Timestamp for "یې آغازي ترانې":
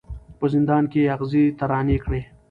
1.03-1.97